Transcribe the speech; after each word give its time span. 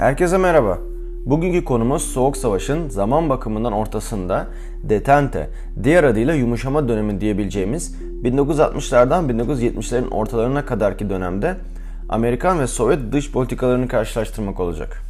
Herkese 0.00 0.38
merhaba. 0.38 0.78
Bugünkü 1.26 1.64
konumuz 1.64 2.02
Soğuk 2.02 2.36
Savaş'ın 2.36 2.88
zaman 2.88 3.28
bakımından 3.28 3.72
ortasında 3.72 4.46
detente, 4.82 5.50
diğer 5.82 6.04
adıyla 6.04 6.34
yumuşama 6.34 6.88
dönemi 6.88 7.20
diyebileceğimiz 7.20 7.94
1960'lardan 8.24 9.30
1970'lerin 9.30 10.08
ortalarına 10.10 10.66
kadarki 10.66 11.10
dönemde 11.10 11.56
Amerikan 12.08 12.60
ve 12.60 12.66
Sovyet 12.66 13.12
dış 13.12 13.32
politikalarını 13.32 13.88
karşılaştırmak 13.88 14.60
olacak. 14.60 15.02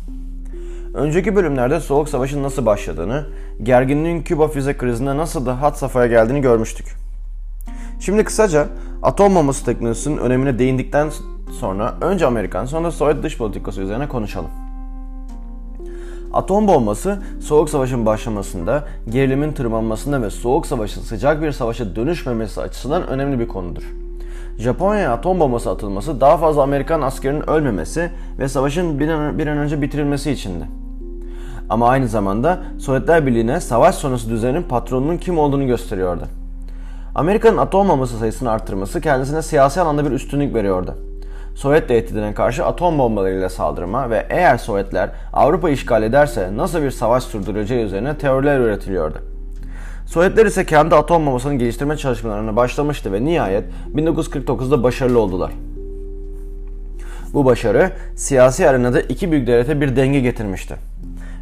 Önceki 0.95 1.37
bölümlerde 1.37 1.81
Soğuk 1.81 2.09
Savaş'ın 2.09 2.43
nasıl 2.43 2.67
başladığını, 2.67 3.27
gerginliğin 3.63 4.23
Küba 4.23 4.49
füze 4.49 4.77
krizinde 4.77 5.17
nasıl 5.17 5.47
da 5.47 5.63
hat 5.63 5.79
safhaya 5.79 6.07
geldiğini 6.07 6.41
görmüştük. 6.41 6.87
Şimdi 8.01 8.25
kısaca 8.25 8.67
atom 9.03 9.35
bombası 9.35 9.65
teknolojisinin 9.65 10.17
önemine 10.17 10.59
değindikten 10.59 11.11
sonra 11.61 11.95
önce 12.01 12.27
Amerikan 12.27 12.65
sonra 12.65 12.85
da 12.85 12.91
Sovyet 12.91 13.23
dış 13.23 13.39
politikası 13.39 13.81
üzerine 13.81 14.09
konuşalım. 14.09 14.70
Atom 16.33 16.69
bombası 16.69 17.19
Soğuk 17.41 17.71
Savaş'ın 17.71 18.07
başlamasında, 18.07 18.85
gerilimin 19.09 19.53
tırmanmasında 19.53 20.23
ve 20.23 20.31
Soğuk 20.31 20.67
Savaş'ın 20.67 21.01
sıcak 21.01 21.43
bir 21.43 21.53
savaşa 21.53 21.97
dönüşmemesi 21.97 22.61
açısından 22.61 23.07
önemli 23.07 23.39
bir 23.39 23.49
konudur. 23.49 23.83
Japonya'ya 24.59 25.13
atom 25.13 25.41
bombası 25.41 25.71
atılması 25.71 26.21
daha 26.21 26.37
fazla 26.37 26.63
Amerikan 26.63 27.03
askerinin 27.03 27.51
ölmemesi 27.51 28.11
ve 28.39 28.49
savaşın 28.49 28.99
bir 29.01 29.09
an, 29.09 29.39
bir 29.39 29.47
an 29.47 29.59
önce 29.59 29.83
bitirilmesi 29.83 30.31
içindi. 30.31 30.65
Ama 31.71 31.89
aynı 31.89 32.09
zamanda 32.09 32.59
Sovyetler 32.79 33.27
Birliği'ne 33.27 33.61
savaş 33.61 33.95
sonrası 33.95 34.31
düzenin 34.31 34.63
patronunun 34.63 35.17
kim 35.17 35.39
olduğunu 35.39 35.67
gösteriyordu. 35.67 36.25
Amerika'nın 37.15 37.59
atom 37.59 37.89
bombası 37.89 38.19
sayısını 38.19 38.51
arttırması 38.51 39.01
kendisine 39.01 39.43
siyasi 39.43 39.81
alanda 39.81 40.05
bir 40.05 40.11
üstünlük 40.11 40.55
veriyordu. 40.55 41.10
Sovyet 41.61 41.89
tehdidine 41.89 42.35
karşı 42.35 42.65
atom 42.65 42.99
bombalarıyla 42.99 43.49
saldırma 43.49 44.11
ve 44.11 44.27
eğer 44.31 44.57
Sovyetler 44.57 45.11
Avrupa 45.33 45.71
işgal 45.71 46.03
ederse 46.03 46.57
nasıl 46.57 46.83
bir 46.83 46.91
savaş 46.91 47.25
sürdürüleceği 47.25 47.85
üzerine 47.85 48.19
teoriler 48.19 48.61
üretiliyordu. 48.61 49.19
Sovyetler 50.07 50.47
ise 50.47 50.67
kendi 50.67 50.95
atom 50.95 51.27
bombasını 51.27 51.55
geliştirme 51.55 51.97
çalışmalarına 51.97 52.57
başlamıştı 52.57 53.13
ve 53.13 53.25
nihayet 53.25 53.65
1949'da 53.95 54.83
başarılı 54.83 55.19
oldular. 55.19 55.51
Bu 57.35 57.45
başarı 57.45 57.91
siyasi 58.17 58.69
arenada 58.69 59.01
iki 59.01 59.33
büyük 59.33 59.47
devlete 59.47 59.81
bir 59.81 59.97
denge 59.97 60.21
getirmişti. 60.21 60.77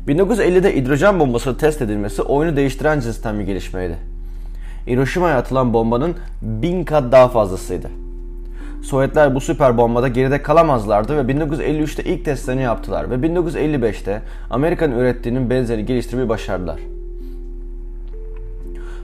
1950'de 0.08 0.76
hidrojen 0.76 1.20
bombası 1.20 1.58
test 1.58 1.82
edilmesi 1.82 2.22
oyunu 2.22 2.56
değiştiren 2.56 3.00
cinsten 3.00 3.38
bir 3.38 3.44
gelişmeydi. 3.44 3.96
Hiroşima'ya 4.86 5.36
atılan 5.36 5.74
bombanın 5.74 6.16
bin 6.42 6.84
kat 6.84 7.12
daha 7.12 7.28
fazlasıydı. 7.28 8.07
Sovyetler 8.82 9.34
bu 9.34 9.40
süper 9.40 9.76
bombada 9.76 10.08
geride 10.08 10.42
kalamazlardı 10.42 11.16
ve 11.16 11.32
1953'te 11.32 12.04
ilk 12.04 12.24
testlerini 12.24 12.62
yaptılar 12.62 13.10
ve 13.10 13.14
1955'te 13.14 14.22
Amerika'nın 14.50 14.98
ürettiğinin 14.98 15.50
benzeri 15.50 15.86
geliştirmeyi 15.86 16.28
başardılar. 16.28 16.80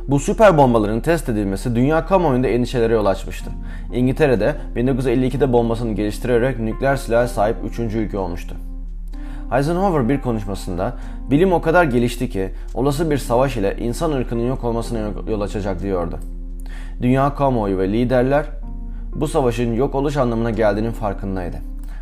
Bu 0.08 0.20
süper 0.20 0.58
bombaların 0.58 1.00
test 1.00 1.28
edilmesi 1.28 1.76
dünya 1.76 2.06
kamuoyunda 2.06 2.48
endişelere 2.48 2.92
yol 2.92 3.06
açmıştı. 3.06 3.50
İngiltere'de 3.94 4.54
1952'de 4.76 5.52
bombasını 5.52 5.92
geliştirerek 5.92 6.58
nükleer 6.58 6.96
silaha 6.96 7.28
sahip 7.28 7.56
3. 7.70 7.78
ülke 7.78 8.18
olmuştu. 8.18 8.54
Eisenhower 9.56 10.08
bir 10.08 10.20
konuşmasında 10.20 10.92
bilim 11.30 11.52
o 11.52 11.62
kadar 11.62 11.84
gelişti 11.84 12.30
ki 12.30 12.50
olası 12.74 13.10
bir 13.10 13.18
savaş 13.18 13.56
ile 13.56 13.76
insan 13.78 14.12
ırkının 14.12 14.46
yok 14.46 14.64
olmasına 14.64 14.98
yol 15.28 15.40
açacak 15.40 15.82
diyordu. 15.82 16.18
Dünya 17.02 17.34
kamuoyu 17.34 17.78
ve 17.78 17.92
liderler 17.92 18.46
bu 19.14 19.28
savaşın 19.28 19.74
yok 19.74 19.94
oluş 19.94 20.16
anlamına 20.16 20.50
geldiğinin 20.50 20.92
farkındaydı. 20.92 21.56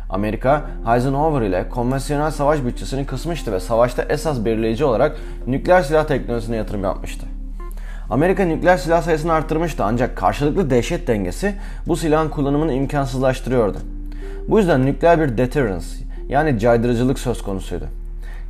Amerika, 0.09 0.61
Eisenhower 0.95 1.47
ile 1.47 1.69
konvansiyonel 1.69 2.31
savaş 2.31 2.65
bütçesini 2.65 3.05
kısmıştı 3.05 3.51
ve 3.51 3.59
savaşta 3.59 4.03
esas 4.09 4.45
belirleyici 4.45 4.85
olarak 4.85 5.17
nükleer 5.47 5.81
silah 5.81 6.07
teknolojisine 6.07 6.55
yatırım 6.55 6.83
yapmıştı. 6.83 7.25
Amerika 8.09 8.45
nükleer 8.45 8.77
silah 8.77 9.01
sayısını 9.01 9.33
arttırmıştı 9.33 9.83
ancak 9.83 10.17
karşılıklı 10.17 10.69
dehşet 10.69 11.07
dengesi 11.07 11.55
bu 11.87 11.95
silahın 11.95 12.29
kullanımını 12.29 12.73
imkansızlaştırıyordu. 12.73 13.77
Bu 14.47 14.59
yüzden 14.59 14.85
nükleer 14.85 15.21
bir 15.21 15.37
deterrence 15.37 15.85
yani 16.29 16.59
caydırıcılık 16.59 17.19
söz 17.19 17.41
konusuydu. 17.41 17.85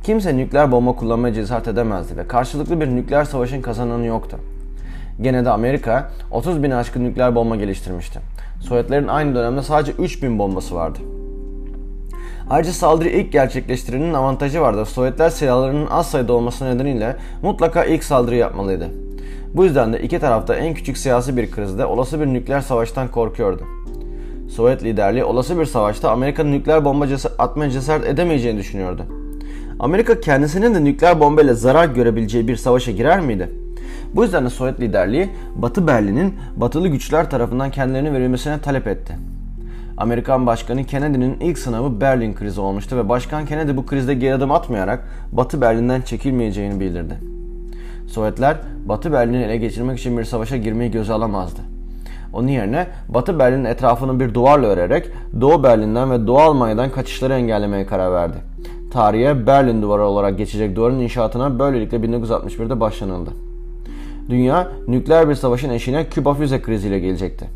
Kimse 0.02 0.36
nükleer 0.36 0.72
bomba 0.72 0.92
kullanmaya 0.92 1.34
cesaret 1.34 1.68
edemezdi 1.68 2.16
ve 2.16 2.28
karşılıklı 2.28 2.80
bir 2.80 2.88
nükleer 2.88 3.24
savaşın 3.24 3.62
kazananı 3.62 4.06
yoktu. 4.06 4.38
Gene 5.20 5.44
de 5.44 5.50
Amerika 5.50 6.10
30 6.30 6.62
bin 6.62 6.70
aşkın 6.70 7.04
nükleer 7.04 7.34
bomba 7.34 7.56
geliştirmişti. 7.56 8.20
Sovyetlerin 8.68 9.08
aynı 9.08 9.34
dönemde 9.34 9.62
sadece 9.62 9.92
3 9.92 10.22
bin 10.22 10.38
bombası 10.38 10.74
vardı. 10.74 10.98
Ayrıca 12.50 12.72
saldırı 12.72 13.08
ilk 13.08 13.32
gerçekleştirenin 13.32 14.14
avantajı 14.14 14.60
vardı. 14.60 14.84
Sovyetler 14.84 15.30
silahlarının 15.30 15.86
az 15.86 16.10
sayıda 16.10 16.32
olması 16.32 16.64
nedeniyle 16.64 17.16
mutlaka 17.42 17.84
ilk 17.84 18.04
saldırı 18.04 18.36
yapmalıydı. 18.36 18.88
Bu 19.54 19.64
yüzden 19.64 19.92
de 19.92 20.02
iki 20.02 20.18
tarafta 20.18 20.54
en 20.54 20.74
küçük 20.74 20.98
siyasi 20.98 21.36
bir 21.36 21.50
krizde 21.50 21.86
olası 21.86 22.20
bir 22.20 22.26
nükleer 22.26 22.60
savaştan 22.60 23.10
korkuyordu. 23.10 23.62
Sovyet 24.48 24.84
liderliği 24.84 25.24
olası 25.24 25.58
bir 25.58 25.64
savaşta 25.64 26.10
Amerika'nın 26.10 26.52
nükleer 26.52 26.84
bomba 26.84 27.08
cesaret, 27.08 27.40
atmaya 27.40 27.70
cesaret 27.70 28.06
edemeyeceğini 28.06 28.58
düşünüyordu. 28.58 29.02
Amerika 29.78 30.20
kendisinin 30.20 30.74
de 30.74 30.84
nükleer 30.84 31.20
bombayla 31.20 31.54
zarar 31.54 31.88
görebileceği 31.88 32.48
bir 32.48 32.56
savaşa 32.56 32.90
girer 32.92 33.20
miydi? 33.20 33.63
Bu 34.14 34.22
yüzden 34.22 34.44
de 34.44 34.50
Sovyet 34.50 34.80
liderliği 34.80 35.30
Batı 35.56 35.86
Berlin'in 35.86 36.34
batılı 36.56 36.88
güçler 36.88 37.30
tarafından 37.30 37.70
kendilerine 37.70 38.12
verilmesine 38.12 38.60
talep 38.60 38.86
etti. 38.86 39.16
Amerikan 39.96 40.46
Başkanı 40.46 40.84
Kennedy'nin 40.84 41.40
ilk 41.40 41.58
sınavı 41.58 42.00
Berlin 42.00 42.34
krizi 42.34 42.60
olmuştu 42.60 42.96
ve 42.96 43.08
Başkan 43.08 43.46
Kennedy 43.46 43.76
bu 43.76 43.86
krizde 43.86 44.14
geri 44.14 44.34
adım 44.34 44.50
atmayarak 44.50 45.04
Batı 45.32 45.60
Berlin'den 45.60 46.00
çekilmeyeceğini 46.00 46.80
bildirdi. 46.80 47.14
Sovyetler 48.06 48.56
Batı 48.84 49.12
Berlin'i 49.12 49.42
ele 49.42 49.56
geçirmek 49.56 49.98
için 49.98 50.18
bir 50.18 50.24
savaşa 50.24 50.56
girmeyi 50.56 50.90
göze 50.90 51.12
alamazdı. 51.12 51.60
Onun 52.32 52.48
yerine 52.48 52.86
Batı 53.08 53.38
Berlin'in 53.38 53.64
etrafını 53.64 54.20
bir 54.20 54.34
duvarla 54.34 54.66
örerek 54.66 55.10
Doğu 55.40 55.62
Berlin'den 55.62 56.10
ve 56.10 56.26
Doğu 56.26 56.38
Almanya'dan 56.38 56.90
kaçışları 56.90 57.34
engellemeye 57.34 57.86
karar 57.86 58.12
verdi. 58.12 58.36
Tarihe 58.92 59.46
Berlin 59.46 59.82
Duvarı 59.82 60.04
olarak 60.04 60.38
geçecek 60.38 60.76
duvarın 60.76 61.00
inşaatına 61.00 61.58
böylelikle 61.58 61.98
1961'de 61.98 62.80
başlanıldı. 62.80 63.30
Dünya 64.30 64.68
nükleer 64.88 65.28
bir 65.28 65.34
savaşın 65.34 65.70
eşiğine 65.70 66.08
Küba 66.08 66.34
füze 66.34 66.62
kriziyle 66.62 66.98
gelecekti. 66.98 67.46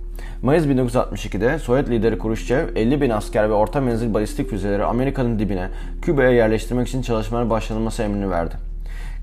Mayıs 0.43 0.67
1962'de 0.67 1.59
Sovyet 1.59 1.91
lideri 1.91 2.19
Khrushchev 2.19 2.77
50 2.77 3.01
bin 3.01 3.11
asker 3.11 3.49
ve 3.49 3.53
orta 3.53 3.81
menzil 3.81 4.15
balistik 4.15 4.51
füzeleri 4.51 4.85
Amerika'nın 4.85 5.39
dibine 5.39 5.69
Küba'ya 6.03 6.31
yerleştirmek 6.31 6.89
için 6.89 7.03
çalışmalar 7.03 7.51
başlanılması 7.51 8.03
emrini 8.03 8.31
verdi. 8.31 8.55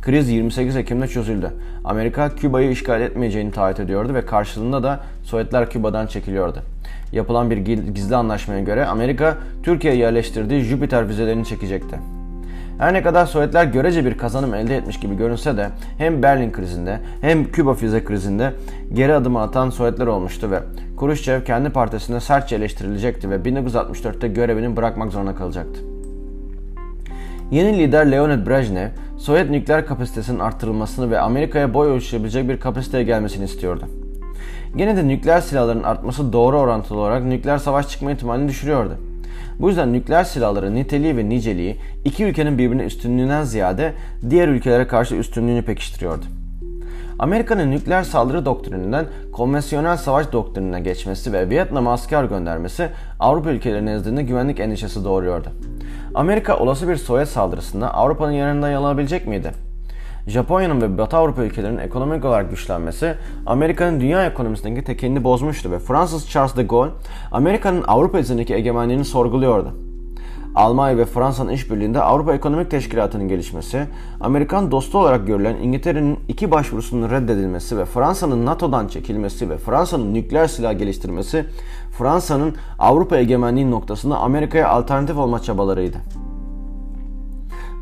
Kriz 0.02 0.30
28 0.30 0.76
Ekim'de 0.76 1.08
çözüldü. 1.08 1.52
Amerika 1.86 2.36
Küba'yı 2.36 2.72
işgal 2.72 3.02
etmeyeceğini 3.02 3.52
taahhüt 3.52 3.80
ediyordu 3.80 4.14
ve 4.14 4.26
karşılığında 4.26 4.84
da 4.84 5.00
Sovyetler 5.24 5.70
Küba'dan 5.70 6.08
çekiliyordu. 6.08 6.60
Yapılan 7.12 7.50
bir 7.50 7.58
gizli 7.58 8.16
anlaşmaya 8.16 8.62
göre 8.62 8.86
Amerika 8.86 9.38
Türkiye'ye 9.64 10.00
yerleştirdiği 10.00 10.62
Jüpiter 10.62 11.08
füzelerini 11.08 11.46
çekecekti. 11.46 12.15
Her 12.78 12.94
ne 12.94 13.04
kadar 13.04 13.26
Sovyetler 13.26 13.66
görece 13.66 14.06
bir 14.06 14.18
kazanım 14.18 14.54
elde 14.54 14.78
etmiş 14.78 15.00
gibi 15.00 15.18
görünse 15.18 15.58
de 15.58 15.70
hem 15.98 16.24
Berlin 16.24 16.52
krizinde 16.52 17.00
hem 17.22 17.52
Küba 17.52 17.74
füze 17.74 18.04
krizinde 18.04 18.54
geri 18.94 19.14
adım 19.14 19.38
atan 19.38 19.70
Sovyetler 19.70 20.08
olmuştu 20.08 20.52
ve 20.52 20.60
Khrushchev 21.00 21.44
kendi 21.44 21.70
partisinde 21.70 22.20
sertçe 22.20 22.56
eleştirilecekti 22.56 23.30
ve 23.30 23.36
1964'te 23.36 24.28
görevini 24.28 24.76
bırakmak 24.76 25.12
zorunda 25.12 25.36
kalacaktı. 25.36 25.80
Yeni 27.52 27.78
lider 27.78 28.12
Leonid 28.12 28.48
Brezhnev, 28.48 28.88
Sovyet 29.18 29.50
nükleer 29.50 29.86
kapasitesinin 29.86 30.40
arttırılmasını 30.40 31.12
ve 31.12 31.20
Amerika'ya 31.20 31.74
boy 31.74 31.90
ölçüşebilecek 31.90 32.50
bir 32.50 32.60
kapasiteye 32.60 33.04
gelmesini 33.04 33.46
istiyordu. 33.46 33.86
Gene 34.76 34.98
de 34.98 35.08
nükleer 35.08 35.42
silahların 35.42 35.84
artması 35.84 36.34
doğru 36.34 36.58
orantılı 36.58 37.00
olarak 37.00 37.24
nükleer 37.24 37.58
savaş 37.58 37.90
çıkma 37.90 38.12
ihtimalini 38.12 38.50
düşürüyordu. 38.50 38.98
Bu 39.60 39.70
yüzden 39.70 39.94
nükleer 39.94 40.24
silahların 40.24 40.76
niteliği 40.76 41.18
ve 41.18 41.30
niceliği 41.30 41.78
iki 42.06 42.24
ülkenin 42.24 42.58
birbirine 42.58 42.84
üstünlüğünden 42.84 43.44
ziyade 43.44 43.94
diğer 44.30 44.48
ülkelere 44.48 44.88
karşı 44.88 45.16
üstünlüğünü 45.16 45.62
pekiştiriyordu. 45.62 46.26
Amerika'nın 47.20 47.72
nükleer 47.72 48.04
saldırı 48.04 48.46
doktrininden 48.46 49.06
konvansiyonel 49.34 49.98
savaş 49.98 50.32
doktrinine 50.32 50.82
geçmesi 50.82 51.34
ve 51.34 51.50
Vietnam'a 51.50 51.94
asker 51.94 52.24
göndermesi 52.24 52.90
Avrupa 53.20 53.52
ülkeleri 53.52 53.86
nezdinde 53.86 54.24
güvenlik 54.24 54.60
endişesi 54.60 55.04
doğuruyordu. 55.04 55.50
Amerika 56.16 56.58
olası 56.58 56.88
bir 56.90 56.96
Sovyet 56.96 57.28
saldırısında 57.28 57.94
Avrupa'nın 57.94 58.32
yanında 58.32 58.70
yer 58.70 58.76
alabilecek 58.76 59.28
miydi? 59.28 59.52
Japonya'nın 60.28 60.82
ve 60.82 60.98
Batı 60.98 61.18
Avrupa 61.18 61.44
ülkelerinin 61.44 61.78
ekonomik 61.78 62.26
olarak 62.26 62.50
güçlenmesi 62.50 63.16
Amerika'nın 63.46 64.00
dünya 64.00 64.26
ekonomisindeki 64.26 64.84
tekelini 64.86 65.24
bozmuştu 65.24 65.72
ve 65.72 65.80
Fransız 65.80 66.30
Charles 66.30 66.56
de 66.56 66.64
Gaulle 66.64 66.92
Amerika'nın 67.32 67.84
Avrupa 67.88 68.20
üzerindeki 68.20 68.54
egemenliğini 68.54 69.06
sorguluyordu. 69.06 69.74
Almanya 70.56 70.98
ve 70.98 71.06
Fransa'nın 71.06 71.52
işbirliğinde 71.52 72.02
Avrupa 72.02 72.34
Ekonomik 72.34 72.72
Teşkilatı'nın 72.72 73.28
gelişmesi, 73.28 73.88
Amerikan 74.22 74.72
dostu 74.72 74.98
olarak 74.98 75.28
görülen 75.28 75.56
İngiltere'nin 75.56 76.20
iki 76.28 76.52
başvurusunun 76.52 77.10
reddedilmesi 77.10 77.78
ve 77.78 77.86
Fransa'nın 77.86 78.46
NATO'dan 78.46 78.88
çekilmesi 78.88 79.50
ve 79.50 79.58
Fransa'nın 79.58 80.14
nükleer 80.14 80.48
silah 80.48 80.80
geliştirmesi, 80.80 81.46
Fransa'nın 81.98 82.56
Avrupa 82.80 83.18
egemenliği 83.18 83.72
noktasında 83.72 84.18
Amerika'ya 84.18 84.70
alternatif 84.70 85.18
olma 85.18 85.40
çabalarıydı. 85.40 86.25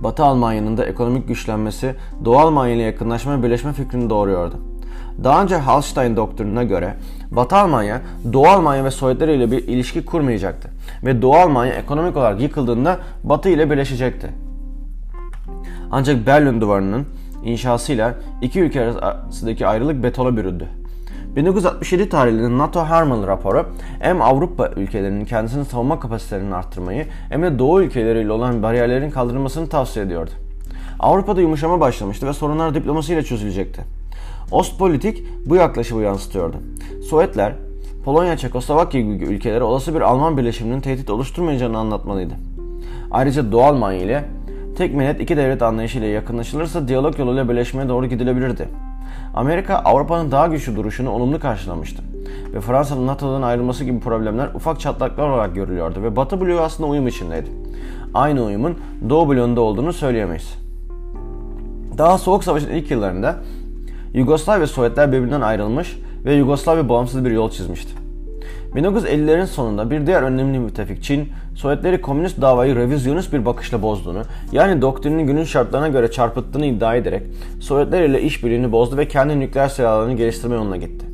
Batı 0.03 0.23
Almanya'nın 0.23 0.77
da 0.77 0.85
ekonomik 0.85 1.27
güçlenmesi 1.27 1.95
Doğu 2.25 2.37
Almanya 2.37 2.75
ile 2.75 2.81
yakınlaşma 2.81 3.37
ve 3.37 3.43
birleşme 3.43 3.73
fikrini 3.73 4.09
doğuruyordu. 4.09 4.55
Daha 5.23 5.43
önce 5.43 5.55
Hallstein 5.55 6.15
doktrinine 6.15 6.65
göre 6.65 6.93
Batı 7.31 7.55
Almanya, 7.55 8.01
Doğu 8.33 8.47
Almanya 8.47 8.85
ve 8.85 8.91
Sovyetler 8.91 9.27
ile 9.27 9.51
bir 9.51 9.67
ilişki 9.67 10.05
kurmayacaktı 10.05 10.69
ve 11.05 11.21
Doğu 11.21 11.35
Almanya 11.35 11.73
ekonomik 11.73 12.17
olarak 12.17 12.41
yıkıldığında 12.41 12.99
Batı 13.23 13.49
ile 13.49 13.71
birleşecekti. 13.71 14.29
Ancak 15.91 16.27
Berlin 16.27 16.61
Duvarı'nın 16.61 17.05
inşasıyla 17.45 18.15
iki 18.41 18.61
ülke 18.61 18.81
arasındaki 18.81 19.67
ayrılık 19.67 20.03
betona 20.03 20.37
büründü. 20.37 20.67
1967 21.35 22.09
tarihli 22.09 22.57
NATO 22.57 22.79
Harman 22.79 23.27
raporu 23.27 23.65
hem 23.99 24.21
Avrupa 24.21 24.69
ülkelerinin 24.75 25.25
kendisinin 25.25 25.63
savunma 25.63 25.99
kapasitelerini 25.99 26.55
arttırmayı 26.55 27.05
hem 27.29 27.43
de 27.43 27.59
Doğu 27.59 27.81
ülkeleriyle 27.81 28.31
olan 28.31 28.63
bariyerlerin 28.63 29.09
kaldırılmasını 29.09 29.69
tavsiye 29.69 30.05
ediyordu. 30.05 30.31
Avrupa'da 30.99 31.41
yumuşama 31.41 31.79
başlamıştı 31.79 32.27
ve 32.27 32.33
sorunlar 32.33 32.75
diplomasıyla 32.75 33.23
çözülecekti. 33.23 33.81
Ostpolitik 34.51 35.23
bu 35.45 35.55
yaklaşımı 35.55 36.03
yansıtıyordu. 36.03 36.57
Sovyetler, 37.09 37.53
Polonya, 38.05 38.37
Çekoslovakya 38.37 39.01
gibi 39.01 39.25
ülkelere 39.25 39.63
olası 39.63 39.95
bir 39.95 40.01
Alman 40.01 40.37
birleşiminin 40.37 40.81
tehdit 40.81 41.09
oluşturmayacağını 41.09 41.77
anlatmalıydı. 41.77 42.33
Ayrıca 43.11 43.51
Doğu 43.51 43.63
Almanya 43.63 43.99
ile 43.99 44.25
tek 44.77 44.95
millet 44.95 45.21
iki 45.21 45.37
devlet 45.37 45.61
anlayışıyla 45.61 46.07
yakınlaşılırsa 46.07 46.87
diyalog 46.87 47.19
yoluyla 47.19 47.49
birleşmeye 47.49 47.89
doğru 47.89 48.05
gidilebilirdi. 48.05 48.67
Amerika 49.33 49.75
Avrupa'nın 49.75 50.31
daha 50.31 50.47
güçlü 50.47 50.75
duruşunu 50.75 51.09
olumlu 51.09 51.39
karşılamıştı. 51.39 52.03
Ve 52.53 52.61
Fransa'nın 52.61 53.07
NATO'dan 53.07 53.41
ayrılması 53.41 53.83
gibi 53.83 53.99
problemler 53.99 54.49
ufak 54.53 54.79
çatlaklar 54.79 55.29
olarak 55.29 55.55
görülüyordu 55.55 56.03
ve 56.03 56.15
Batı 56.15 56.41
bloğu 56.41 56.59
aslında 56.59 56.89
uyum 56.89 57.07
içindeydi. 57.07 57.49
Aynı 58.13 58.43
uyumun 58.43 58.77
Doğu 59.09 59.29
bloğunda 59.29 59.61
olduğunu 59.61 59.93
söyleyemeyiz. 59.93 60.57
Daha 61.97 62.17
Soğuk 62.17 62.43
Savaş'ın 62.43 62.69
ilk 62.69 62.91
yıllarında 62.91 63.35
Yugoslavya 64.13 64.61
ve 64.61 64.67
Sovyetler 64.67 65.11
birbirinden 65.11 65.41
ayrılmış 65.41 65.99
ve 66.25 66.33
Yugoslavya 66.33 66.89
bağımsız 66.89 67.25
bir 67.25 67.31
yol 67.31 67.49
çizmişti. 67.49 68.02
1950'lerin 68.75 69.45
sonunda 69.45 69.89
bir 69.91 70.07
diğer 70.07 70.21
önemli 70.21 70.59
müttefik 70.59 71.03
Çin, 71.03 71.29
Sovyetleri 71.55 72.01
komünist 72.01 72.41
davayı 72.41 72.75
revizyonist 72.75 73.33
bir 73.33 73.45
bakışla 73.45 73.81
bozduğunu, 73.81 74.21
yani 74.51 74.81
doktrinini 74.81 75.25
günün 75.25 75.43
şartlarına 75.43 75.87
göre 75.87 76.11
çarpıttığını 76.11 76.65
iddia 76.65 76.95
ederek 76.95 77.23
Sovyetler 77.59 78.03
ile 78.03 78.21
işbirliğini 78.21 78.71
bozdu 78.71 78.97
ve 78.97 79.07
kendi 79.07 79.39
nükleer 79.39 79.67
silahlarını 79.67 80.13
geliştirme 80.13 80.55
yoluna 80.55 80.77
gitti. 80.77 81.05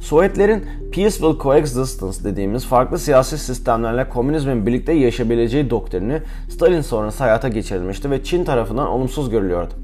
Sovyetlerin 0.00 0.64
Peaceful 0.94 1.38
Coexistence 1.38 2.24
dediğimiz 2.24 2.66
farklı 2.66 2.98
siyasi 2.98 3.38
sistemlerle 3.38 4.08
komünizmin 4.08 4.66
birlikte 4.66 4.92
yaşayabileceği 4.92 5.70
doktrini 5.70 6.18
Stalin 6.50 6.80
sonrası 6.80 7.24
hayata 7.24 7.48
geçirilmişti 7.48 8.10
ve 8.10 8.24
Çin 8.24 8.44
tarafından 8.44 8.88
olumsuz 8.88 9.30
görülüyordu. 9.30 9.74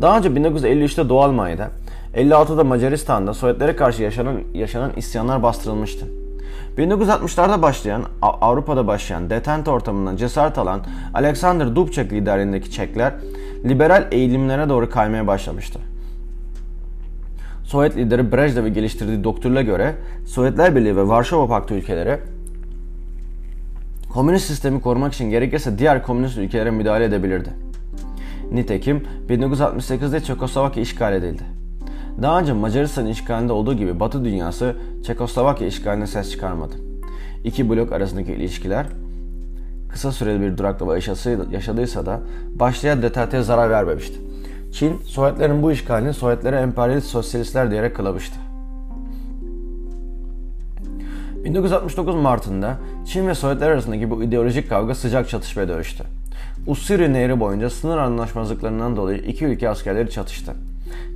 Daha 0.00 0.18
önce 0.18 0.28
1953'te 0.28 1.08
Doğu 1.08 1.22
Almanya'da, 1.22 1.70
56'da 2.16 2.64
Macaristan'da 2.64 3.34
Sovyetlere 3.34 3.76
karşı 3.76 4.02
yaşanan, 4.02 4.36
yaşanan 4.54 4.90
isyanlar 4.96 5.42
bastırılmıştı. 5.42 6.21
1960'larda 6.78 7.62
başlayan, 7.62 8.02
Avrupa'da 8.22 8.86
başlayan 8.86 9.30
detente 9.30 9.70
ortamından 9.70 10.16
cesaret 10.16 10.58
alan 10.58 10.80
Alexander 11.14 11.76
Dubček 11.76 12.12
liderliğindeki 12.12 12.70
Çekler, 12.70 13.14
liberal 13.64 14.08
eğilimlere 14.10 14.68
doğru 14.68 14.90
kaymaya 14.90 15.26
başlamıştı. 15.26 15.78
Sovyet 17.64 17.96
lideri 17.96 18.32
Brejnev'in 18.32 18.74
geliştirdiği 18.74 19.24
doktrinle 19.24 19.62
göre 19.62 19.94
Sovyetler 20.26 20.76
Birliği 20.76 20.96
ve 20.96 21.08
Varşova 21.08 21.46
Paktı 21.46 21.74
ülkeleri 21.74 22.18
komünist 24.12 24.46
sistemi 24.46 24.80
korumak 24.80 25.12
için 25.14 25.30
gerekirse 25.30 25.78
diğer 25.78 26.02
komünist 26.02 26.38
ülkelere 26.38 26.70
müdahale 26.70 27.04
edebilirdi. 27.04 27.48
Nitekim 28.52 29.02
1968'de 29.28 30.20
Çekoslovakya 30.20 30.82
işgal 30.82 31.12
edildi. 31.12 31.61
Daha 32.22 32.40
önce 32.40 32.52
Macaristan 32.52 33.06
işgalinde 33.06 33.52
olduğu 33.52 33.74
gibi 33.74 34.00
Batı 34.00 34.24
dünyası 34.24 34.76
Çekoslovakya 35.06 35.66
işgaline 35.66 36.06
ses 36.06 36.30
çıkarmadı. 36.30 36.74
İki 37.44 37.70
blok 37.70 37.92
arasındaki 37.92 38.32
ilişkiler 38.32 38.86
kısa 39.88 40.12
süreli 40.12 40.40
bir 40.40 40.58
duraklama 40.58 40.94
yaşadıysa 41.52 42.06
da 42.06 42.20
başlayan 42.54 43.02
detenteye 43.02 43.42
zarar 43.42 43.70
vermemişti. 43.70 44.18
Çin, 44.72 44.98
Sovyetlerin 44.98 45.62
bu 45.62 45.72
işgalini 45.72 46.14
Sovyetlere 46.14 46.56
emperyalist 46.56 47.06
sosyalistler 47.06 47.70
diyerek 47.70 47.96
kılamıştı. 47.96 48.36
1969 51.44 52.14
Mart'ında 52.14 52.76
Çin 53.06 53.28
ve 53.28 53.34
Sovyetler 53.34 53.70
arasındaki 53.70 54.10
bu 54.10 54.22
ideolojik 54.22 54.68
kavga 54.68 54.94
sıcak 54.94 55.28
çatışmaya 55.28 55.68
dönüştü. 55.68 56.04
Usuri 56.66 57.12
Nehri 57.12 57.40
boyunca 57.40 57.70
sınır 57.70 57.98
anlaşmazlıklarından 57.98 58.96
dolayı 58.96 59.18
iki 59.18 59.44
ülke 59.44 59.68
askerleri 59.68 60.10
çatıştı. 60.10 60.52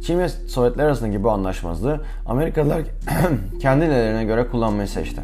Çin 0.03 0.19
ve 0.19 0.29
Sovyetler 0.29 0.85
arasındaki 0.85 1.23
bu 1.23 1.31
anlaşmazlığı 1.31 2.01
Amerikalılar 2.27 2.83
kendilerine 3.61 4.25
göre 4.25 4.47
kullanmayı 4.49 4.89
seçti. 4.89 5.21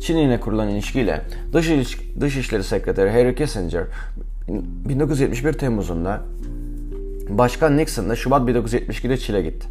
Çin 0.00 0.16
ile 0.16 0.40
kurulan 0.40 0.68
ilişkiyle 0.68 1.22
Dış, 1.52 1.68
İliş 1.68 1.98
Dışişleri 2.20 2.64
Sekreteri 2.64 3.10
Henry 3.10 3.34
Kissinger 3.34 3.84
1971 4.48 5.52
Temmuz'unda 5.52 6.22
Başkan 7.28 7.76
Nixon 7.76 8.08
da 8.08 8.16
Şubat 8.16 8.48
1972'de 8.48 9.16
Çin'e 9.16 9.42
gitti. 9.42 9.66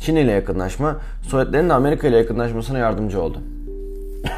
Çin 0.00 0.16
ile 0.16 0.32
yakınlaşma, 0.32 1.00
Sovyetlerin 1.22 1.68
de 1.68 1.72
Amerika 1.72 2.08
ile 2.08 2.16
yakınlaşmasına 2.16 2.78
yardımcı 2.78 3.22
oldu. 3.22 3.38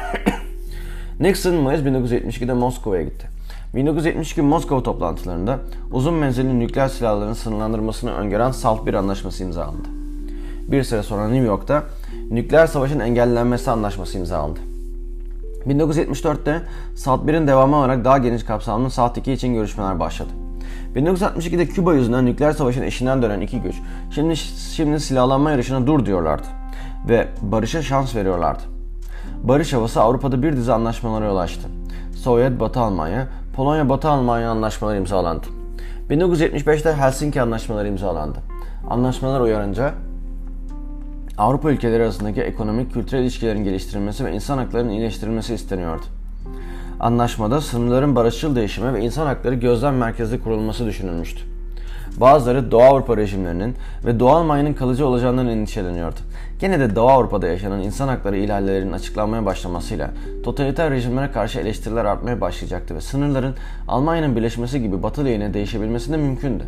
Nixon 1.19 1.55
Mayıs 1.55 1.81
1972'de 1.81 2.53
Moskova'ya 2.53 3.03
gitti. 3.03 3.38
1972 3.75 4.41
Moskova 4.41 4.83
toplantılarında 4.83 5.59
uzun 5.91 6.13
menzilli 6.13 6.59
nükleer 6.59 6.87
silahların 6.87 7.33
sınırlandırmasını 7.33 8.11
öngören 8.11 8.51
SALT 8.51 8.85
bir 8.85 8.93
anlaşması 8.93 9.43
imzalandı. 9.43 9.87
Bir 10.67 10.83
süre 10.83 11.03
sonra 11.03 11.27
New 11.27 11.47
York'ta 11.47 11.83
nükleer 12.31 12.67
savaşın 12.67 12.99
engellenmesi 12.99 13.71
anlaşması 13.71 14.17
imzalandı. 14.17 14.59
1974'te 15.67 16.61
SALT 16.95 17.21
1'in 17.21 17.47
devamı 17.47 17.75
olarak 17.75 18.05
daha 18.05 18.17
geniş 18.17 18.43
kapsamlı 18.43 18.91
SALT 18.91 19.17
2 19.17 19.31
için 19.31 19.53
görüşmeler 19.53 19.99
başladı. 19.99 20.29
1962'de 20.95 21.65
Küba 21.65 21.93
yüzünden 21.93 22.25
nükleer 22.25 22.51
savaşın 22.51 22.81
eşinden 22.81 23.21
dönen 23.21 23.41
iki 23.41 23.61
güç 23.61 23.75
şimdi, 24.11 24.35
şimdi 24.75 24.99
silahlanma 24.99 25.51
yarışına 25.51 25.87
dur 25.87 26.05
diyorlardı 26.05 26.47
ve 27.09 27.27
barışa 27.41 27.81
şans 27.81 28.15
veriyorlardı. 28.15 28.63
Barış 29.43 29.73
havası 29.73 30.01
Avrupa'da 30.01 30.43
bir 30.43 30.57
dizi 30.57 30.73
anlaşmalara 30.73 31.25
yol 31.25 31.37
açtı. 31.37 31.67
Sovyet, 32.15 32.59
Batı 32.59 32.79
Almanya, 32.79 33.27
Polonya-Batı 33.59 34.09
Almanya 34.09 34.51
anlaşmaları 34.51 34.97
imzalandı. 34.97 35.47
1975'te 36.09 36.93
Helsinki 36.93 37.41
anlaşmaları 37.41 37.87
imzalandı. 37.87 38.39
Anlaşmalar 38.89 39.41
uyarınca 39.41 39.93
Avrupa 41.37 41.71
ülkeleri 41.71 42.03
arasındaki 42.03 42.41
ekonomik 42.41 42.93
kültürel 42.93 43.21
ilişkilerin 43.21 43.63
geliştirilmesi 43.63 44.25
ve 44.25 44.33
insan 44.33 44.57
haklarının 44.57 44.89
iyileştirilmesi 44.89 45.53
isteniyordu. 45.53 46.01
Anlaşmada 46.99 47.61
sınırların 47.61 48.15
barışçıl 48.15 48.55
değişimi 48.55 48.93
ve 48.93 49.01
insan 49.01 49.25
hakları 49.25 49.55
gözlem 49.55 49.97
merkezli 49.97 50.43
kurulması 50.43 50.85
düşünülmüştü. 50.85 51.41
Bazıları 52.17 52.71
Doğu 52.71 52.81
Avrupa 52.81 53.17
rejimlerinin 53.17 53.75
ve 54.05 54.19
Doğu 54.19 54.29
Almanya'nın 54.29 54.73
kalıcı 54.73 55.07
olacağından 55.07 55.47
endişeleniyordu. 55.47 56.19
Gene 56.59 56.79
de 56.79 56.95
Doğu 56.95 57.09
Avrupa'da 57.09 57.47
yaşanan 57.47 57.81
insan 57.81 58.07
hakları 58.07 58.37
ihlallerinin 58.37 58.91
açıklanmaya 58.91 59.45
başlamasıyla 59.45 60.11
totaliter 60.43 60.91
rejimlere 60.91 61.31
karşı 61.31 61.59
eleştiriler 61.59 62.05
artmaya 62.05 62.41
başlayacaktı 62.41 62.95
ve 62.95 63.01
sınırların 63.01 63.55
Almanya'nın 63.87 64.35
birleşmesi 64.35 64.81
gibi 64.81 65.03
Batı 65.03 65.25
lehine 65.25 65.53
değişebilmesi 65.53 66.11
de 66.11 66.17
mümkündü. 66.17 66.63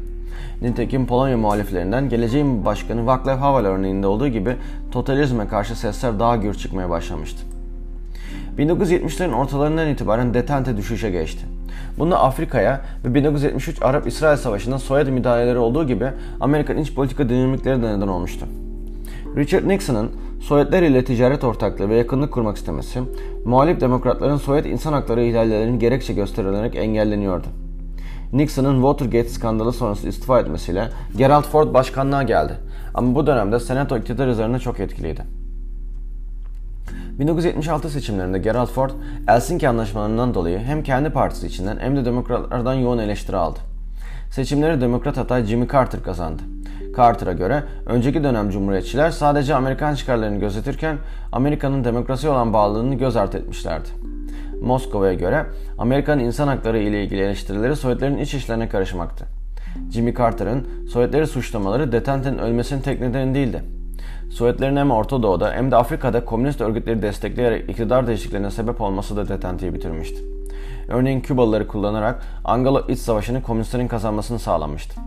Nitekim 0.62 1.08
Polonya 1.08 1.38
muhaliflerinden 1.38 2.10
geleceğin 2.10 2.66
başkanı 2.66 3.02
Václav 3.02 3.38
Havel 3.38 3.66
örneğinde 3.66 4.08
olduğu 4.08 4.28
gibi 4.28 4.56
totalizme 4.92 5.48
karşı 5.48 5.76
sesler 5.76 6.20
daha 6.20 6.36
gür 6.36 6.54
çıkmaya 6.54 6.90
başlamıştı. 6.90 7.44
1970'lerin 8.58 9.34
ortalarından 9.34 9.88
itibaren 9.88 10.34
detente 10.34 10.78
düşüşe 10.78 11.10
geçti. 11.10 11.46
Bunda 12.00 12.20
Afrika'ya 12.20 12.82
ve 13.06 13.14
1973 13.14 13.82
Arap-İsrail 13.82 14.38
Savaşı'nda 14.38 14.80
Sovyet 14.80 15.10
müdahaleleri 15.10 15.58
olduğu 15.58 15.88
gibi 15.88 16.08
Amerikan 16.40 16.78
iç 16.78 16.94
politika 16.94 17.30
dinamikleri 17.30 17.82
de 17.82 17.98
neden 17.98 18.08
olmuştu. 18.08 18.46
Richard 19.38 19.68
Nixon'ın 19.68 20.12
Sovyetler 20.42 20.84
ile 20.84 21.06
ticaret 21.06 21.44
ortaklığı 21.44 21.90
ve 21.90 21.96
yakınlık 21.96 22.34
kurmak 22.34 22.58
istemesi, 22.58 23.00
muhalif 23.46 23.82
demokratların 23.82 24.38
Sovyet 24.38 24.66
insan 24.66 24.94
hakları 24.94 25.24
ihlallerinin 25.24 25.80
gerekçe 25.80 26.14
gösterilerek 26.14 26.76
engelleniyordu. 26.76 27.48
Nixon'ın 28.34 28.76
Watergate 28.76 29.30
skandalı 29.30 29.74
sonrası 29.74 30.08
istifa 30.08 30.40
etmesiyle 30.40 30.90
Gerald 31.18 31.44
Ford 31.44 31.74
başkanlığa 31.74 32.24
geldi. 32.24 32.54
Ama 32.94 33.16
bu 33.16 33.28
dönemde 33.28 33.60
senato 33.60 33.98
iktidar 33.98 34.28
üzerinde 34.28 34.60
çok 34.60 34.80
etkiliydi. 34.80 35.41
1976 37.20 37.90
seçimlerinde 37.90 38.40
Gerald 38.40 38.68
Ford, 38.68 38.92
Helsinki 39.26 39.70
anlaşmalarından 39.70 40.34
dolayı 40.34 40.60
hem 40.60 40.84
kendi 40.84 41.10
partisi 41.10 41.48
içinden 41.48 41.78
hem 41.80 41.96
de 41.96 42.06
demokratlardan 42.06 42.74
yoğun 42.74 42.98
eleştiri 42.98 43.38
aldı. 43.38 43.60
Seçimleri 44.32 44.82
demokrat 44.82 45.18
aday 45.18 45.46
Jimmy 45.46 45.68
Carter 45.68 46.04
kazandı. 46.04 46.42
Carter'a 46.98 47.34
göre 47.34 47.64
önceki 47.86 48.24
dönem 48.24 48.50
cumhuriyetçiler 48.50 49.10
sadece 49.10 49.56
Amerikan 49.56 49.96
çıkarlarını 49.96 50.40
gözetirken 50.40 50.98
Amerika'nın 51.32 51.84
demokrasi 51.84 52.30
olan 52.30 52.54
bağlılığını 52.54 52.96
göz 52.96 53.16
ardı 53.16 53.38
etmişlerdi. 53.38 53.90
Moskova'ya 54.62 55.14
göre 55.14 55.46
Amerika'nın 55.78 56.24
insan 56.24 56.48
hakları 56.48 56.80
ile 56.80 57.04
ilgili 57.04 57.22
eleştirileri 57.22 57.76
Sovyetlerin 57.76 58.18
iç 58.18 58.34
işlerine 58.34 58.70
karışmaktı. 58.70 59.26
Jimmy 59.92 60.16
Carter'ın 60.16 60.68
Sovyetleri 60.90 61.28
suçlamaları 61.28 61.92
detentenin 61.92 62.38
ölmesinin 62.38 62.82
tek 62.82 63.02
nedeni 63.02 63.36
değildi. 63.36 63.64
Sovyetlerin 64.32 64.78
hem 64.78 64.92
Orta 64.92 65.24
Doğu'da 65.24 65.52
hem 65.52 65.72
de 65.72 65.76
Afrika'da 65.76 66.26
komünist 66.26 66.62
örgütleri 66.62 67.02
destekleyerek 67.02 67.70
iktidar 67.70 68.08
değişikliklerine 68.08 68.52
sebep 68.52 68.82
olması 68.82 69.18
da 69.18 69.30
detenteyi 69.30 69.74
bitirmişti. 69.74 70.22
Örneğin 70.88 71.22
Kübalıları 71.22 71.68
kullanarak 71.68 72.24
Angola 72.46 72.82
İç 72.88 73.00
Savaşı'nı 73.00 73.42
komünistlerin 73.42 73.88
kazanmasını 73.88 74.40
sağlamıştı. 74.40 75.02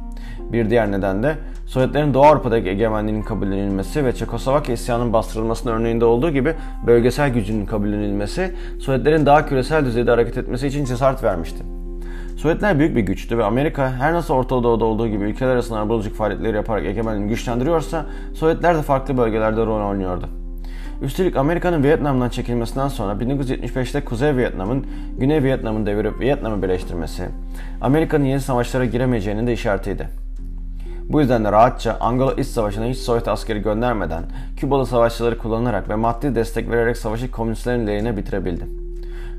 Bir 0.53 0.71
diğer 0.71 0.91
neden 0.93 1.23
de 1.23 1.37
Sovyetlerin 1.67 2.15
Doğu 2.15 2.25
Avrupa'daki 2.25 2.69
egemenliğinin 2.69 3.23
kabullenilmesi 3.23 4.05
ve 4.05 4.15
Çekoslovakya 4.15 4.75
isyanının 4.75 5.13
bastırılmasının 5.13 5.73
örneğinde 5.73 6.05
olduğu 6.05 6.31
gibi 6.31 6.55
bölgesel 6.87 7.31
gücünün 7.31 7.67
kabullenilmesi 7.67 8.55
Sovyetlerin 8.81 9.27
daha 9.27 9.47
küresel 9.47 9.85
düzeyde 9.85 10.11
hareket 10.11 10.39
etmesi 10.39 10.67
için 10.67 10.85
cesaret 10.85 11.23
vermişti. 11.23 11.65
Sovyetler 12.37 12.79
büyük 12.79 12.97
bir 12.97 13.01
güçtü 13.01 13.39
ve 13.39 13.45
Amerika 13.45 13.93
her 13.93 14.13
nasıl 14.13 14.35
Orta 14.35 14.63
Doğu'da 14.63 14.85
olduğu 14.85 15.09
gibi 15.09 15.25
ülkeler 15.25 15.51
arasında 15.51 15.79
arabuluculuk 15.79 16.17
faaliyetleri 16.17 16.57
yaparak 16.57 16.85
egemenliğini 16.85 17.29
güçlendiriyorsa 17.29 18.07
Sovyetler 18.35 18.77
de 18.77 18.83
farklı 18.83 19.19
bölgelerde 19.19 19.67
rol 19.67 19.91
oynuyordu. 19.91 20.29
Üstelik 21.03 21.37
Amerika'nın 21.37 21.83
Vietnam'dan 21.83 22.29
çekilmesinden 22.29 22.89
sonra 22.89 23.13
1975'te 23.13 24.05
Kuzey 24.05 24.37
Vietnam'ın 24.37 24.87
Güney 25.19 25.43
Vietnam'ın 25.43 25.87
devirip 25.87 26.21
Vietnam'ı 26.21 26.63
birleştirmesi, 26.63 27.29
Amerika'nın 27.81 28.25
yeni 28.25 28.41
savaşlara 28.41 28.85
giremeyeceğinin 28.85 29.47
de 29.47 29.53
işaretiydi. 29.53 30.09
Bu 31.09 31.21
yüzden 31.21 31.45
de 31.45 31.53
rahatça 31.53 31.97
Angola 32.01 32.33
İç 32.33 32.47
Savaşı'na 32.47 32.85
hiç 32.85 32.99
Sovyet 32.99 33.29
askeri 33.29 33.63
göndermeden 33.63 34.25
Kübalı 34.57 34.87
savaşçıları 34.87 35.39
kullanarak 35.39 35.89
ve 35.89 35.95
maddi 35.95 36.35
destek 36.35 36.71
vererek 36.71 36.97
savaşı 36.97 37.31
komünistlerin 37.31 37.87
lehine 37.87 38.17
bitirebildi. 38.17 38.84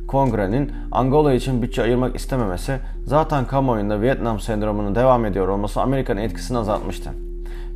Kongrenin 0.07 0.71
Angola 0.91 1.33
için 1.33 1.62
bütçe 1.62 1.83
ayırmak 1.83 2.15
istememesi 2.15 2.79
zaten 3.05 3.47
kamuoyunda 3.47 4.01
Vietnam 4.01 4.39
sendromunun 4.39 4.95
devam 4.95 5.25
ediyor 5.25 5.47
olması 5.47 5.81
Amerika'nın 5.81 6.21
etkisini 6.21 6.57
azaltmıştı. 6.57 7.09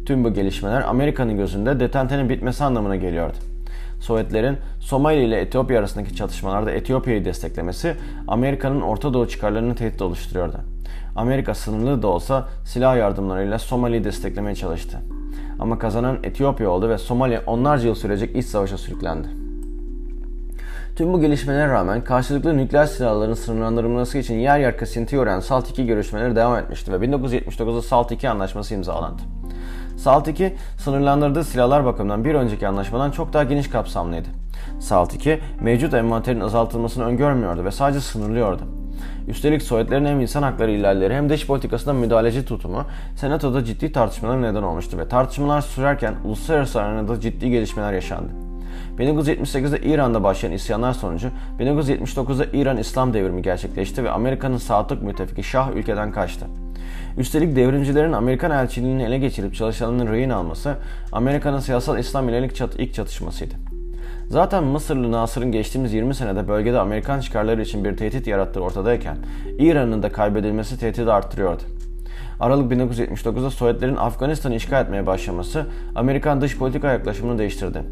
Tüm 0.05 0.24
bu 0.24 0.33
gelişmeler 0.33 0.81
Amerika'nın 0.81 1.38
gözünde 1.38 1.79
detentenin 1.79 2.29
bitmesi 2.29 2.63
anlamına 2.63 2.95
geliyordu. 2.95 3.38
Sovyetlerin 4.00 4.57
Somali 4.79 5.24
ile 5.24 5.39
Etiyopya 5.41 5.79
arasındaki 5.79 6.15
çatışmalarda 6.15 6.71
Etiyopya'yı 6.71 7.25
desteklemesi 7.25 7.95
Amerika'nın 8.27 8.81
Orta 8.81 9.13
Doğu 9.13 9.27
çıkarlarını 9.27 9.75
tehdit 9.75 10.01
oluşturuyordu. 10.01 10.57
Amerika 11.15 11.53
sınırlı 11.53 12.01
da 12.01 12.07
olsa 12.07 12.48
silah 12.65 12.98
yardımlarıyla 12.98 13.59
Somali'yi 13.59 14.03
desteklemeye 14.03 14.55
çalıştı. 14.55 14.98
Ama 15.59 15.79
kazanan 15.79 16.17
Etiyopya 16.24 16.69
oldu 16.69 16.89
ve 16.89 16.98
Somali 16.98 17.39
onlarca 17.39 17.88
yıl 17.88 17.95
sürecek 17.95 18.36
iç 18.36 18.45
savaşa 18.45 18.77
sürüklendi. 18.77 19.49
Tüm 21.00 21.13
bu 21.13 21.22
gelişmelere 21.22 21.68
rağmen 21.68 22.03
karşılıklı 22.03 22.58
nükleer 22.58 22.86
silahların 22.86 23.34
sınırlandırılması 23.34 24.18
için 24.18 24.36
yer 24.36 24.60
yer 24.60 24.77
kesintiye 24.77 25.22
uğrayan 25.22 25.39
SALT 25.39 25.70
2 25.70 25.86
görüşmeleri 25.86 26.36
devam 26.36 26.58
etmişti 26.58 26.91
ve 26.91 26.96
1979'da 26.96 27.82
SALT 27.82 28.12
2 28.12 28.29
anlaşması 28.29 28.74
imzalandı. 28.74 29.22
SALT 29.98 30.27
2 30.27 30.56
sınırlandırdığı 30.77 31.44
silahlar 31.44 31.86
bakımından 31.86 32.25
bir 32.25 32.36
önceki 32.36 32.68
anlaşmadan 32.68 33.12
çok 33.12 33.34
daha 33.34 33.44
geniş 33.44 33.68
kapsamlıydı. 33.68 34.27
SALT 34.79 35.15
2 35.15 35.39
mevcut 35.62 35.94
envanterin 35.94 36.39
azaltılmasını 36.39 37.06
öngörmüyordu 37.06 37.65
ve 37.65 37.72
sadece 37.72 38.00
sınırlıyordu. 38.00 38.63
Üstelik 39.27 39.62
Sovyetlerin 39.62 40.06
hem 40.06 40.22
insan 40.22 40.44
hakları 40.44 40.72
ihlalleri 40.72 41.13
hem 41.13 41.29
dış 41.29 41.48
politikasında 41.48 41.94
müdahaleci 41.94 42.46
tutumu 42.46 42.84
Senato'da 43.15 43.65
ciddi 43.65 43.91
tartışmalara 43.91 44.39
neden 44.39 44.63
olmuştu 44.63 44.98
ve 44.98 45.08
tartışmalar 45.08 45.62
sürerken 45.62 46.15
uluslararası 46.25 46.82
arenada 46.82 47.20
ciddi 47.20 47.50
gelişmeler 47.50 47.94
yaşandı. 47.94 48.49
1978'de 49.00 49.79
İran'da 49.82 50.24
başlayan 50.24 50.51
isyanlar 50.51 50.94
sonucu 50.94 51.29
1979'da 51.60 52.46
İran 52.53 52.77
İslam 52.77 53.13
devrimi 53.13 53.41
gerçekleşti 53.41 54.03
ve 54.03 54.12
Amerika'nın 54.12 54.58
saatlik 54.58 55.01
müttefiki 55.01 55.44
Şah 55.44 55.72
ülkeden 55.75 56.12
kaçtı. 56.12 56.46
Üstelik 57.18 57.56
devrimcilerin 57.56 58.12
Amerikan 58.12 58.51
elçiliğini 58.51 59.03
ele 59.03 59.18
geçirip 59.18 59.56
çalışanların 59.56 60.12
rehin 60.12 60.29
alması 60.29 60.75
Amerika'nın 61.12 61.60
siyasal 61.60 62.00
İslam 62.00 62.29
ile 62.29 62.50
ilk 62.77 62.94
çatışmasıydı. 62.94 63.53
Zaten 64.29 64.63
Mısırlı 64.63 65.12
Nasır'ın 65.12 65.51
geçtiğimiz 65.51 65.94
20 65.94 66.15
senede 66.15 66.48
bölgede 66.48 66.79
Amerikan 66.79 67.20
çıkarları 67.20 67.62
için 67.62 67.84
bir 67.84 67.98
tehdit 67.98 68.27
yarattığı 68.27 68.62
ortadayken 68.62 69.18
İran'ın 69.60 70.03
da 70.03 70.12
kaybedilmesi 70.12 70.79
tehdidi 70.79 71.12
arttırıyordu. 71.12 71.63
Aralık 72.39 72.72
1979'da 72.72 73.50
Sovyetlerin 73.50 73.96
Afganistan'ı 73.96 74.55
işgal 74.55 74.84
etmeye 74.84 75.05
başlaması 75.05 75.65
Amerikan 75.96 76.41
dış 76.41 76.58
politika 76.58 76.91
yaklaşımını 76.91 77.39
değiştirdi. 77.39 77.84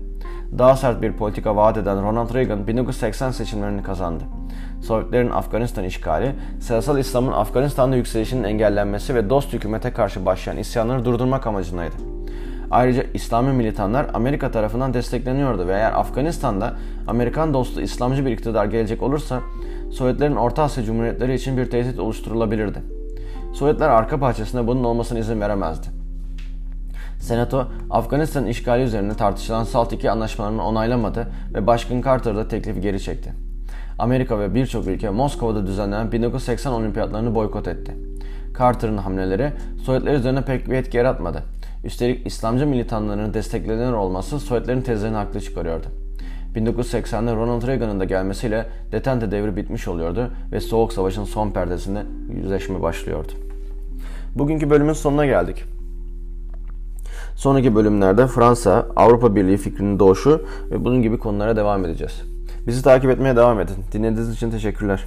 Daha 0.57 0.75
sert 0.75 1.01
bir 1.01 1.13
politika 1.13 1.55
vaat 1.55 1.77
eden 1.77 2.03
Ronald 2.03 2.33
Reagan 2.33 2.67
1980 2.67 3.31
seçimlerini 3.31 3.83
kazandı. 3.83 4.23
Sovyetlerin 4.81 5.29
Afganistan 5.29 5.83
işgali, 5.83 6.35
siyasal 6.59 6.97
İslam'ın 6.97 7.31
Afganistan'da 7.31 7.95
yükselişinin 7.95 8.43
engellenmesi 8.43 9.15
ve 9.15 9.29
dost 9.29 9.53
hükümete 9.53 9.93
karşı 9.93 10.25
başlayan 10.25 10.57
isyanları 10.57 11.05
durdurmak 11.05 11.47
amacındaydı. 11.47 11.95
Ayrıca 12.71 13.03
İslami 13.13 13.53
militanlar 13.53 14.05
Amerika 14.13 14.51
tarafından 14.51 14.93
destekleniyordu 14.93 15.67
ve 15.67 15.73
eğer 15.73 15.99
Afganistan'da 15.99 16.73
Amerikan 17.07 17.53
dostu 17.53 17.81
İslamcı 17.81 18.25
bir 18.25 18.31
iktidar 18.31 18.65
gelecek 18.65 19.01
olursa 19.01 19.39
Sovyetlerin 19.91 20.35
Orta 20.35 20.63
Asya 20.63 20.83
Cumhuriyetleri 20.83 21.33
için 21.33 21.57
bir 21.57 21.69
tehdit 21.69 21.99
oluşturulabilirdi. 21.99 22.96
Sovyetler 23.53 23.89
arka 23.89 24.21
bahçesinde 24.21 24.67
bunun 24.67 24.83
olmasına 24.83 25.19
izin 25.19 25.41
veremezdi. 25.41 25.87
Senato, 27.19 27.67
Afganistan 27.89 28.45
işgali 28.45 28.83
üzerine 28.83 29.13
tartışılan 29.13 29.63
SALT 29.63 29.93
2 29.93 30.11
anlaşmalarını 30.11 30.63
onaylamadı 30.63 31.27
ve 31.53 31.67
Başkan 31.67 32.01
Carter 32.01 32.35
da 32.35 32.47
teklifi 32.47 32.81
geri 32.81 33.01
çekti. 33.01 33.33
Amerika 33.99 34.39
ve 34.39 34.55
birçok 34.55 34.87
ülke 34.87 35.09
Moskova'da 35.09 35.67
düzenlenen 35.67 36.11
1980 36.11 36.71
olimpiyatlarını 36.71 37.35
boykot 37.35 37.67
etti. 37.67 37.95
Carter'ın 38.59 38.97
hamleleri 38.97 39.51
Sovyetler 39.83 40.13
üzerine 40.13 40.41
pek 40.41 40.69
bir 40.69 40.75
etki 40.75 40.97
yaratmadı. 40.97 41.43
Üstelik 41.83 42.27
İslamcı 42.27 42.67
militanlarının 42.67 43.33
desteklenir 43.33 43.91
olması 43.91 44.39
Sovyetlerin 44.39 44.81
tezlerini 44.81 45.17
haklı 45.17 45.41
çıkarıyordu. 45.41 45.87
1980'de 46.57 47.35
Ronald 47.35 47.67
Reagan'ın 47.67 47.99
da 47.99 48.05
gelmesiyle 48.05 48.65
detente 48.91 49.31
devri 49.31 49.55
bitmiş 49.55 49.87
oluyordu 49.87 50.31
ve 50.51 50.59
Soğuk 50.59 50.93
Savaş'ın 50.93 51.23
son 51.23 51.51
perdesinde 51.51 52.03
yüzleşme 52.35 52.81
başlıyordu. 52.81 53.31
Bugünkü 54.35 54.69
bölümün 54.69 54.93
sonuna 54.93 55.25
geldik. 55.25 55.63
Sonraki 57.35 57.75
bölümlerde 57.75 58.27
Fransa, 58.27 58.87
Avrupa 58.95 59.35
Birliği 59.35 59.57
fikrinin 59.57 59.99
doğuşu 59.99 60.45
ve 60.71 60.85
bunun 60.85 61.01
gibi 61.01 61.17
konulara 61.17 61.55
devam 61.55 61.85
edeceğiz. 61.85 62.21
Bizi 62.67 62.83
takip 62.83 63.09
etmeye 63.09 63.35
devam 63.35 63.59
edin. 63.59 63.75
Dinlediğiniz 63.93 64.33
için 64.33 64.51
teşekkürler. 64.51 65.03